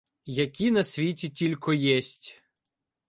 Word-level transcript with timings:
Які 0.25 0.71
на 0.71 0.83
світі 0.83 1.29
тілько 1.29 1.73
єсть: 1.73 2.43